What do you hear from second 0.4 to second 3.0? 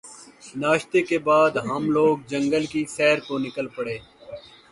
ناشتے کے بعد ہم لوگ جنگل کی